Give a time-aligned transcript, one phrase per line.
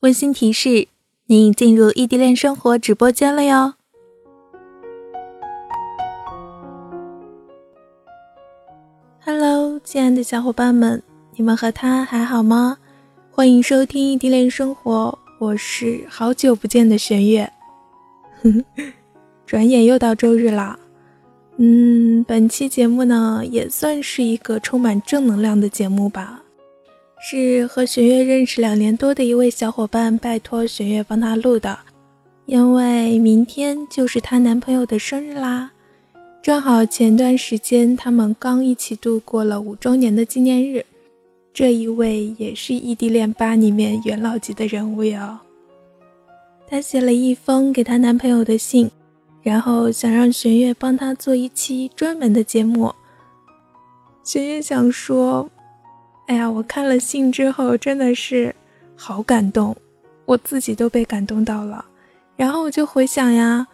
[0.00, 0.88] 温馨提示：
[1.24, 3.72] 您已进入异地恋生活直播间了哟。
[9.24, 11.02] Hello，亲爱的小伙伴们，
[11.36, 12.76] 你们和他还好吗？
[13.30, 17.50] 欢迎收听异地恋生活，我是好久不见的玄月。
[19.46, 20.78] 转眼又到周日啦，
[21.56, 26.42] 嗯，本期节目呢也算是一个充满正能量的节目吧。
[27.18, 31.76] 是和玄月认识两年多的一位小伙伴拜托玄月帮他录的，
[32.44, 35.72] 因为明天就是她男朋友的生日啦，
[36.40, 40.84] 正好前段时间他们刚一起度过了五周年的纪念日，
[41.52, 45.38] 这一位也是异地恋吧里面元老级的人物哟。
[46.68, 48.90] 她写了一封给她男朋友的信，
[49.42, 52.94] 然后想让玄月帮他做一期专门的节目。
[54.22, 55.50] 玄月想说。
[56.26, 58.54] 哎呀，我看了信之后真的是
[58.96, 59.76] 好感动，
[60.24, 61.84] 我自己都被感动到了。
[62.36, 63.68] 然后我就回想呀，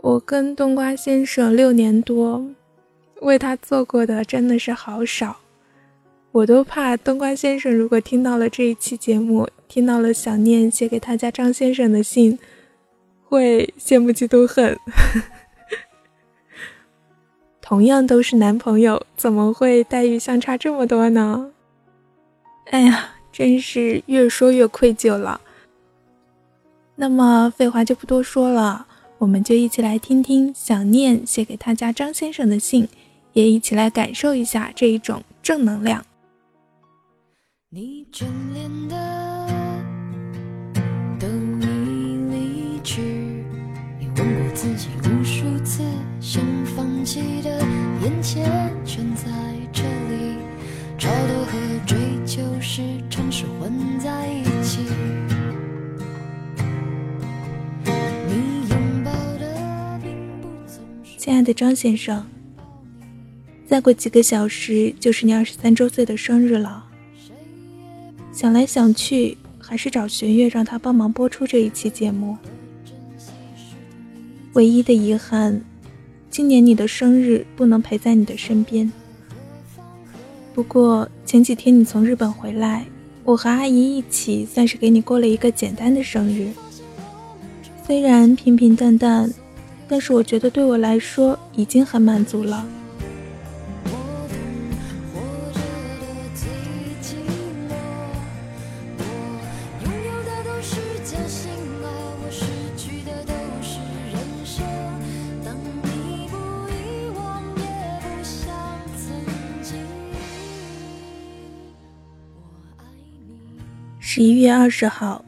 [0.00, 2.46] 我跟冬瓜先生六年多，
[3.20, 5.38] 为他做过的真的是好少，
[6.30, 12.38] 我都怕冬瓜先生如果听到了这一期节目，听到了想念写给他家张先生的信，
[13.24, 14.78] 会羡慕嫉妒恨。
[17.60, 21.50] 同样都是男朋友，怎么会待遇相差这么多呢？
[22.72, 25.38] 哎呀，真是越说越愧疚了。
[26.96, 28.86] 那么废话就不多说了，
[29.18, 32.88] 我们就一起来听听想念写给他家张先生的信，
[33.34, 36.02] 也一起来感受一下这一种正能量。
[37.68, 39.46] 你眷恋的
[41.20, 41.66] 等你
[42.34, 43.02] 离去，
[44.00, 45.82] 你问过自己无数次，
[46.22, 47.50] 想放弃的
[48.02, 48.50] 眼前
[48.82, 49.30] 全在
[49.70, 50.38] 这里，
[50.96, 51.81] 超脱和。
[53.42, 54.78] 城市混在一起。
[61.16, 62.24] 亲爱的张先生，
[63.66, 66.84] 再过几个小时就是你二十三周岁的生日了。
[68.32, 72.36] 想来想去，还是找玄月让他帮忙播出这一期节目。
[74.52, 75.60] 唯一的遗憾，
[76.30, 78.92] 今年你的生日不能陪在你的身边。
[80.54, 82.84] 不过前几天你从日本回来，
[83.24, 86.50] 我和阿姨一起算是给你过了一个简单的生日。
[87.86, 89.30] 虽然平平淡淡，
[89.88, 92.66] 但是我觉得对我来说已经很满足了。
[114.14, 115.24] 十一月二十号，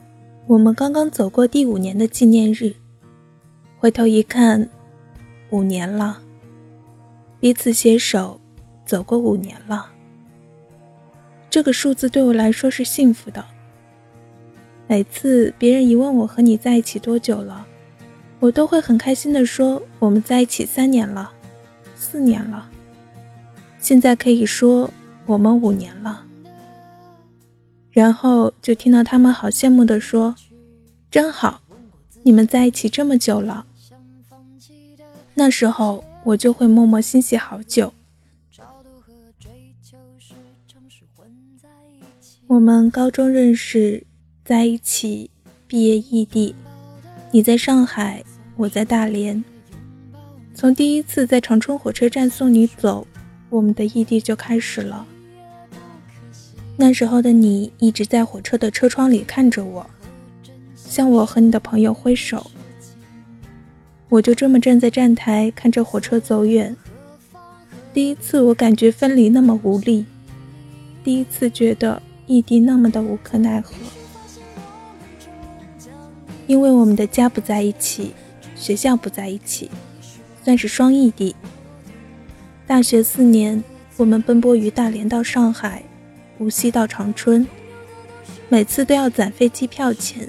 [0.47, 2.75] 我们刚刚走过第五年的纪念日。
[3.78, 4.69] 回头一看，
[5.49, 6.21] 五年了，
[7.41, 8.39] 彼此携手
[8.84, 9.91] 走过五年了。
[11.49, 13.43] 这个数字对我来说是幸福的。
[14.87, 17.66] 每次别人一问我和你在一起多久了，
[18.39, 21.33] 我都会很开心的说我们在一起三年了，
[21.97, 22.69] 四年了。
[23.78, 24.91] 现在可以说
[25.25, 26.27] 我们五年了。
[27.94, 30.34] 然后就听到他们好羡慕的说
[31.12, 31.62] ：“真好，
[32.25, 33.65] 你们在一起这么久了。”
[35.34, 37.94] 那时候我就会默默欣喜好久。
[42.49, 44.04] 我们高中认识，
[44.44, 45.31] 在一起，
[45.69, 46.54] 毕业异地，
[47.31, 48.25] 你在上海，
[48.56, 49.43] 我在大连。
[50.53, 53.06] 从第一次在长春火车站送你走，
[53.50, 55.06] 我们的异地就开始了。
[56.76, 59.88] 那时候的你一直在火车的车窗里看着我，
[60.74, 62.50] 向我和你的朋友挥手。
[64.08, 66.76] 我就这么站在站台看着火车走远。
[67.92, 70.04] 第一次我感觉分离那么无力，
[71.04, 73.72] 第一次觉得异地那么的无可奈何。
[76.47, 78.12] 因为我们的家不在一起，
[78.56, 79.70] 学校不在一起，
[80.42, 81.34] 算是双异地。
[82.66, 83.62] 大学四年，
[83.97, 85.82] 我们奔波于大连到上海。
[86.39, 87.47] 无锡到长春，
[88.48, 90.28] 每次都要攒飞机票钱，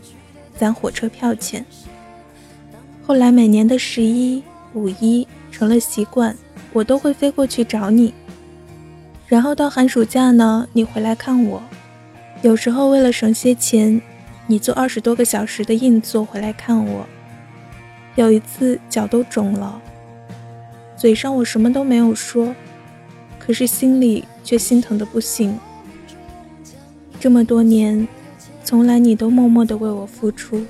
[0.55, 1.65] 攒火车票钱。
[3.05, 4.43] 后来每年的十一、
[4.73, 6.35] 五一成了习惯，
[6.73, 8.13] 我都会飞过去找你。
[9.27, 11.63] 然后到寒暑假呢，你回来看我。
[12.43, 13.99] 有时候为了省些钱，
[14.45, 17.07] 你坐二十多个小时的硬座回来看我。
[18.13, 19.81] 有一次脚都肿了，
[20.95, 22.53] 嘴上我什么都没有说，
[23.39, 25.57] 可是心里却心疼的不行。
[27.25, 28.07] 这么多年，
[28.63, 30.63] 从来你都默默的为我付出，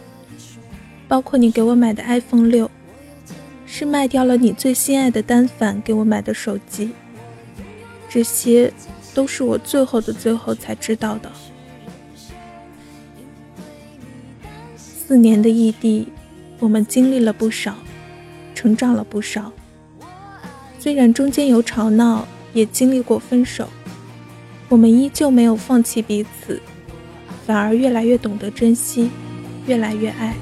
[1.06, 2.72] 包括你给我买的 iPhone 六，
[3.66, 6.92] 是卖掉了你最心爱的单反给我买的手机。
[8.07, 8.72] 这些
[9.13, 11.30] 都是我最后的最后才知道的。
[14.78, 16.07] 四年的异地，
[16.60, 17.75] 我们经历了不少，
[18.54, 19.52] 成长了不少。
[20.80, 23.68] 虽然中间有吵闹，也经历过分手，
[24.70, 26.62] 我们依旧没有放弃彼此。
[27.46, 29.10] 反而越来越懂得珍惜，
[29.68, 30.36] 越来越爱。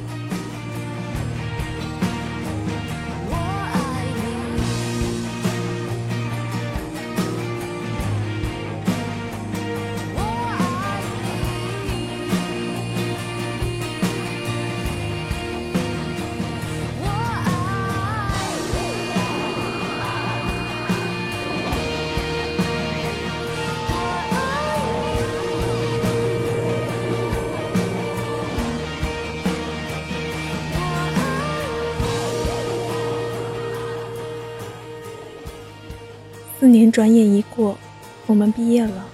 [36.73, 37.77] 年转眼一过，
[38.25, 39.07] 我们毕业了。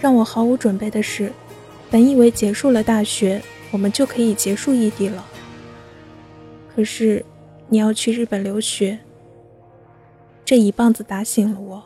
[0.00, 1.32] 让我毫无准备的是，
[1.88, 3.40] 本以为结束了大学，
[3.70, 5.24] 我们就可以结束异地了。
[6.74, 7.24] 可是，
[7.68, 8.98] 你要去日本留学，
[10.44, 11.84] 这一棒子打醒了我。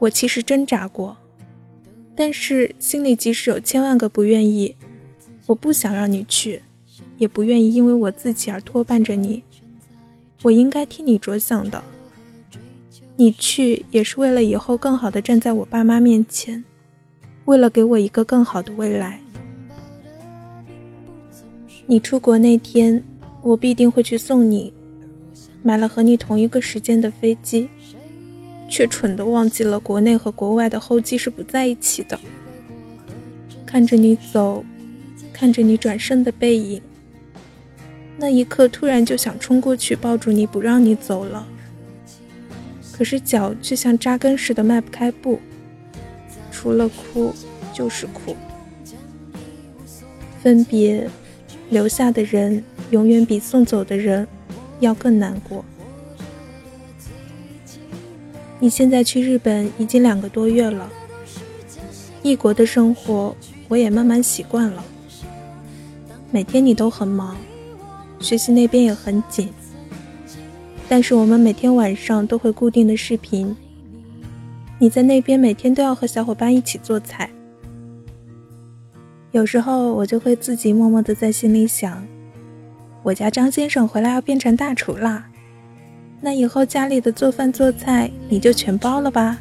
[0.00, 1.16] 我其实挣扎过，
[2.16, 4.74] 但是心里即使有千万个不愿意，
[5.46, 6.62] 我不想让你去，
[7.18, 9.44] 也不愿意因为我自己而拖绊着你。
[10.42, 11.84] 我应该替你着想的。
[13.20, 16.62] 你去也是为了以后更好的站在我爸妈面前，
[17.46, 19.20] 为了给我一个更好的未来。
[21.86, 23.02] 你出国那天，
[23.42, 24.72] 我必定会去送你，
[25.64, 27.68] 买了和你同一个时间的飞机，
[28.68, 32.16] 却蠢的忘记了国内和国外的候机是不在一起的。
[33.66, 34.64] 看着你走，
[35.32, 36.80] 看着你转身的背影，
[38.16, 41.44] 那一刻突然就想冲过去抱住你，不让你走了。
[42.98, 45.38] 可是脚却像扎根似的迈不开步，
[46.50, 47.32] 除了哭
[47.72, 48.34] 就是哭。
[50.42, 51.08] 分别
[51.70, 54.26] 留下的人，永远比送走的人
[54.80, 55.64] 要更难过。
[58.58, 60.90] 你现在去日本已经两个多月了，
[62.24, 63.36] 异国的生活
[63.68, 64.84] 我也慢慢习惯了。
[66.32, 67.36] 每天你都很忙，
[68.18, 69.48] 学习那边也很紧。
[70.88, 73.54] 但是我们每天晚上都会固定的视频。
[74.78, 77.28] 你在那边每天都要和小伙伴一起做菜。
[79.32, 82.06] 有时候我就会自己默默的在心里想，
[83.02, 85.28] 我家张先生回来要变成大厨啦，
[86.22, 89.36] 那以后家里的做饭做菜你就全包了吧，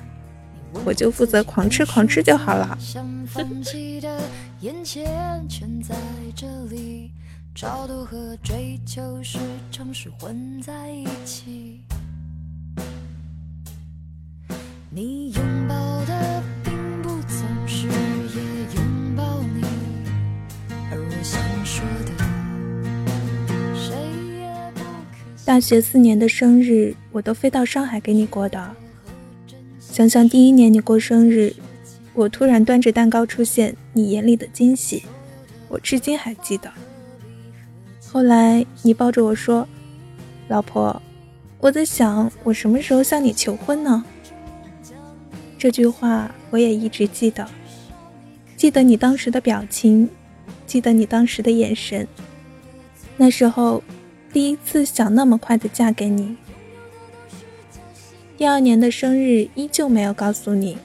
[0.84, 2.78] 我就负责狂吃狂吃就好了。
[7.60, 9.40] 超度和追求时
[9.72, 11.82] 常是混在一起。
[14.92, 15.76] 你拥抱
[16.06, 16.72] 的并
[17.02, 18.44] 不总是也
[18.76, 19.64] 拥抱你，
[20.92, 22.12] 而我想说的，
[23.76, 23.96] 谁
[24.38, 24.82] 也不。
[25.44, 28.76] 大学四年的生日，我都飞到上海给你过的。
[29.80, 31.56] 想想第一年你过生日，
[32.14, 35.02] 我突然端着蛋糕出现，你眼里的惊喜，
[35.68, 36.72] 我至今还记得。
[38.10, 39.68] 后来你抱着我说
[40.48, 41.02] ：“老婆，
[41.60, 44.04] 我在想我什么时候向你求婚呢？”
[45.60, 47.48] 这句话我也一直记得，
[48.56, 50.10] 记得你当时的表情，
[50.66, 52.08] 记得你当时的眼神。
[53.18, 53.84] 那时候
[54.32, 56.38] 第一次想那么快的嫁给你。
[58.38, 60.78] 第二年的生日依旧没有告诉你，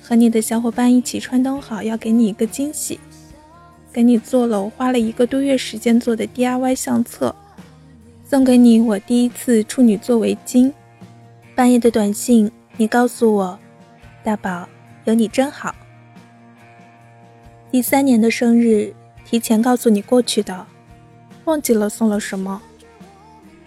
[0.00, 2.98] 和你的小伙伴一起串通好要给你一个惊喜。
[3.92, 7.34] 给你做了我花了一个多月时间做的 DIY 相册，
[8.24, 10.72] 送给你我第一次处女座围巾。
[11.54, 13.58] 半夜的短信，你告诉我，
[14.24, 14.66] 大宝
[15.04, 15.74] 有你真好。
[17.70, 18.94] 第三年的生日，
[19.24, 20.66] 提前告诉你过去的，
[21.44, 22.62] 忘记了送了什么。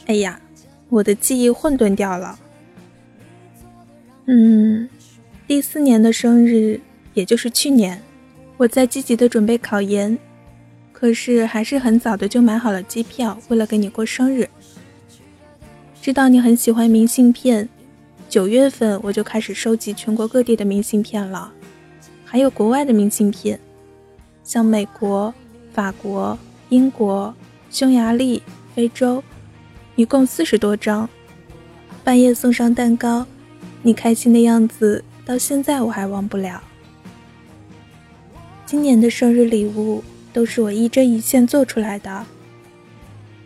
[0.07, 0.41] 哎呀，
[0.89, 2.39] 我的记忆混沌掉了。
[4.25, 4.89] 嗯，
[5.47, 6.79] 第四年的生日，
[7.13, 8.01] 也就是去年。
[8.57, 10.17] 我在积极的准备考研，
[10.93, 14.49] 可是还是很早的就买好了机票，为了给你过生日。
[16.01, 17.67] 知道你很喜欢明信片，
[18.29, 21.51] 九月份我就开始收集全国各地的明信片了，
[22.23, 23.59] 还有国外的明信片，
[24.43, 25.33] 像美国、
[25.73, 26.37] 法国、
[26.69, 27.33] 英国、
[27.69, 28.41] 匈牙利、
[28.73, 29.21] 非洲，
[29.95, 31.09] 一共四十多张。
[32.05, 33.25] 半夜送上蛋糕，
[33.81, 36.61] 你开心的样子到现在我还忘不了。
[38.65, 40.03] 今年的生日礼物
[40.33, 42.25] 都是我一针一线做出来的。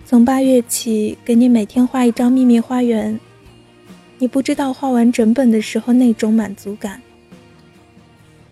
[0.06, 3.20] 从八月起，给你每天画一张秘密花园，
[4.18, 7.02] 你不知道画完整本的时候那种满足感。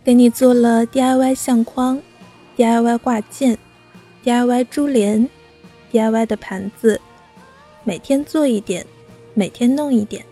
[0.04, 2.02] 给你做了 DIY 相框、
[2.58, 3.58] DIY 挂件、
[4.26, 5.30] DIY 珠帘、
[5.94, 7.00] DIY 的盘子，
[7.86, 8.86] 每天做一点，
[9.34, 10.26] 每天弄一点。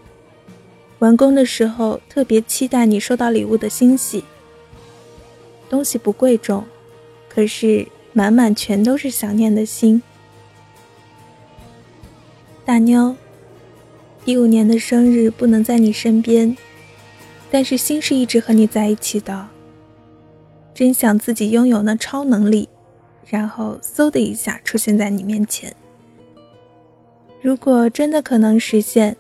[1.00, 4.24] 完工的时候，特别期待你收到礼物的欣喜。
[5.70, 6.64] 东西不贵重，
[7.28, 10.02] 可是满满全都是想念的心。
[12.64, 13.16] 大妞，
[14.24, 16.58] 第五年的生日不能在你身边，
[17.52, 19.48] 但是心是一直和你在一起的。
[20.74, 22.68] 真想自己拥有那超能力，
[23.28, 25.76] 然后嗖的一下出现在你面前。
[27.42, 29.16] 如果真的可能实现，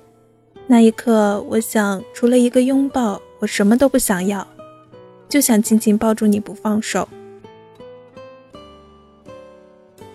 [0.67, 4.47] 那一刻，我想除了一个拥抱，我什么都不想要，
[5.27, 7.07] 就想紧紧抱住你不放手。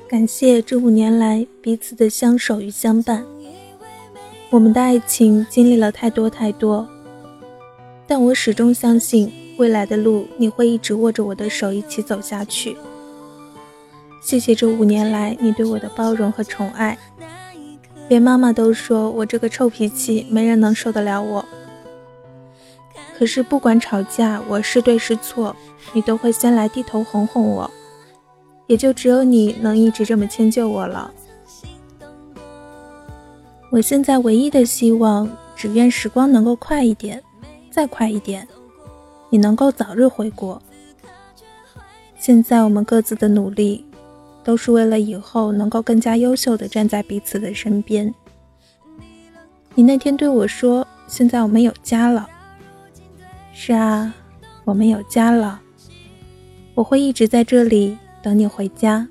[0.08, 3.24] 感谢这五年来彼此的相守与相伴，
[4.50, 6.88] 我们的爱情经历了太多太多，
[8.08, 12.76] 但我始终相信未来的路你会一直握着我的手一起走下去。
[14.20, 16.98] 谢谢这五年来你对我的包容和宠爱，
[18.08, 21.44] 连妈妈都说我这个臭脾气没人能受得了我。
[23.20, 25.54] 可是不管吵架我是对是错，
[25.92, 27.70] 你都会先来低头哄哄我。
[28.66, 31.12] 也就只有你能一直这么迁就我了。
[33.70, 37.22] 我现在唯一的希望，只愿时光能够快一点，
[37.70, 38.48] 再快一点，
[39.28, 40.58] 你能够早日回国。
[42.18, 43.84] 现在我们各自的努力，
[44.42, 48.14] 都是为了以后能够更加优秀的站在彼此的身边。
[49.74, 52.26] 你那天对我说：“现在我们有家了。”
[53.62, 54.14] 是啊，
[54.64, 55.60] 我们有家了。
[56.74, 57.98] 我会一直在这里。
[58.22, 59.06] 等你回家，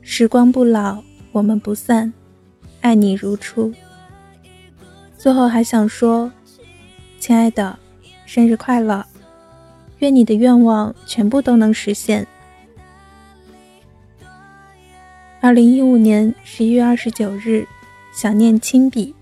[0.00, 2.10] 时光不老，我们不散，
[2.80, 3.70] 爱你如初。
[5.18, 6.32] 最后还想说，
[7.18, 7.78] 亲爱的，
[8.24, 9.04] 生日快乐！
[9.98, 12.26] 愿你的愿望全部都能实现。
[15.42, 17.66] 二零一五年十一月二十九日，
[18.14, 19.14] 想念亲笔。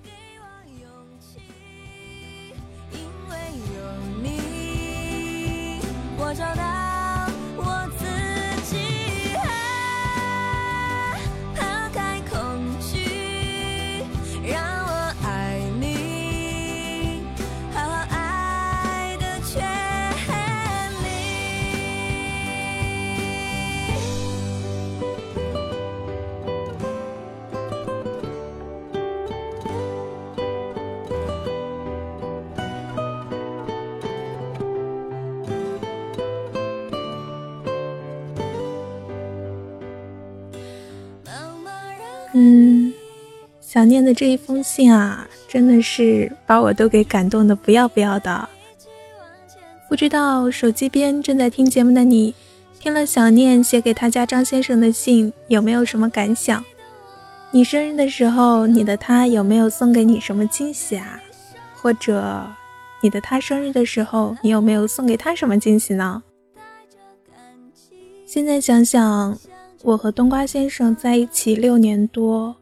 [42.40, 42.94] 嗯，
[43.60, 48.48] 想念的这一封信啊，真的是把我都给感动的不要不要的。
[49.88, 52.36] 不知道手机边正在听节目的你，
[52.78, 56.64] 听了想念写给他家张先生的信，有没有什么感想？
[57.50, 61.20] 你生日的时候，你的他有没有送给你什么惊喜啊？
[61.74, 62.46] 或者
[63.02, 66.22] 你的他生日的时候，你有没有送给他什么惊喜呢？
[68.24, 69.36] 现在想想。
[69.82, 72.54] 我和冬瓜先生在一起六年多，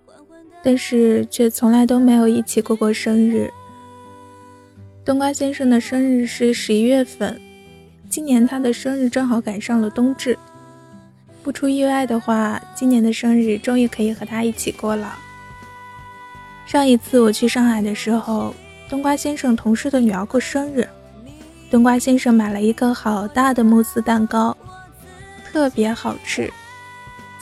[0.62, 3.50] 但是却从来都没有一起过过生日。
[5.02, 7.40] 冬瓜先生的生日是十一月份，
[8.10, 10.38] 今年他的生日正好赶上了冬至。
[11.42, 15.16] 不出意外的话，今年的生日终于可以和他一起过了。
[16.66, 18.54] 上一次我去上海的时候，
[18.90, 20.86] 冬瓜先生同事的女儿过生日，
[21.70, 24.54] 冬瓜先生买了一个好大的慕斯蛋糕，
[25.50, 26.52] 特别好吃。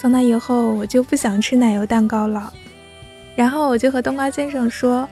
[0.04, 2.52] 从那以后，我就不想吃奶油蛋糕了。
[3.34, 5.08] 然后我就和冬瓜先生说：“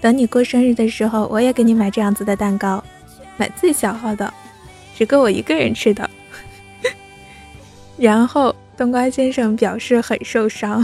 [0.00, 2.82] 等你过生日的时候，我也给你买这样子的蛋糕，
[3.36, 4.32] 买最小号的，
[4.96, 6.08] 只够我一个人吃的。
[8.00, 10.82] ”然后冬瓜先生表示很受伤。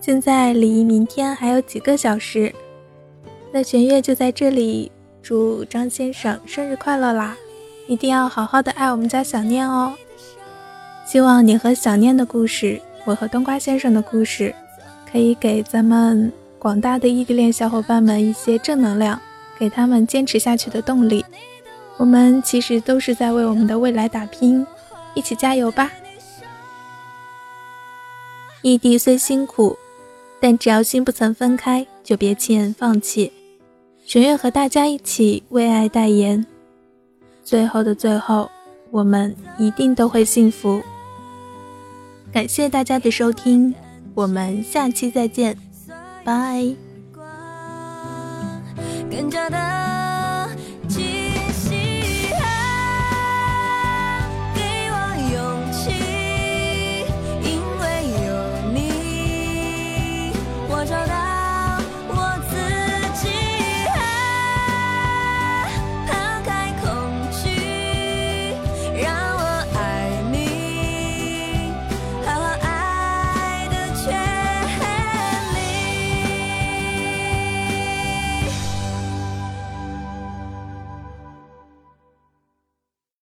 [0.00, 2.52] 现在离明天还有几个小时，
[3.52, 4.90] 那玄月就在这里
[5.22, 7.36] 祝张先生生日快乐啦！
[7.86, 9.94] 一定要好好的爱我们家想念哦。
[11.08, 14.54] 希望你和想念的故事，我和冬瓜先生的故事，
[15.10, 19.18] 可以给咱们广大的异地恋小伙伴们一些正能量，
[19.58, 21.24] 给他们坚持下去的动力。
[21.96, 24.66] 我们其实都是在为我们的未来打拼，
[25.14, 25.90] 一起加油吧！
[28.60, 29.78] 异地虽辛苦，
[30.38, 33.32] 但只要心不曾分开，就别轻言放弃。
[34.04, 36.44] 玄月和大家一起为爱代言。
[37.42, 38.50] 最后的最后，
[38.90, 40.82] 我们一定都会幸福。
[42.32, 43.74] 感谢大家的收听，
[44.14, 45.56] 我们下期再见，
[46.24, 46.74] 拜。
[49.10, 49.87] 更加的。